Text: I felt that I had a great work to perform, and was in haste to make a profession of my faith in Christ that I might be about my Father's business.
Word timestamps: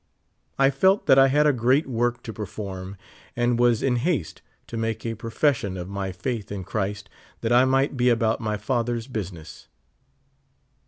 I 0.57 0.71
felt 0.71 1.05
that 1.05 1.19
I 1.19 1.27
had 1.27 1.45
a 1.45 1.53
great 1.53 1.85
work 1.85 2.23
to 2.23 2.33
perform, 2.33 2.97
and 3.35 3.59
was 3.59 3.83
in 3.83 3.97
haste 3.97 4.41
to 4.65 4.75
make 4.75 5.05
a 5.05 5.13
profession 5.13 5.77
of 5.77 5.87
my 5.89 6.11
faith 6.11 6.51
in 6.51 6.63
Christ 6.63 7.07
that 7.41 7.53
I 7.53 7.65
might 7.65 7.95
be 7.97 8.09
about 8.09 8.41
my 8.41 8.57
Father's 8.57 9.05
business. 9.05 9.67